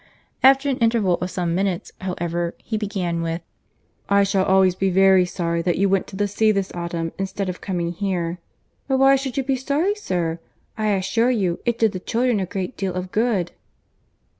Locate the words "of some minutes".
1.21-1.91